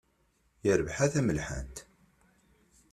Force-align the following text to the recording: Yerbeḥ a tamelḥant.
Yerbeḥ 0.65 0.97
a 1.05 1.07
tamelḥant. 1.13 1.77